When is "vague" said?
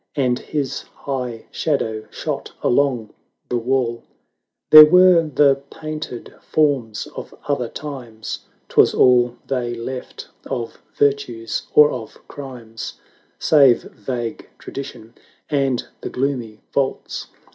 13.91-14.49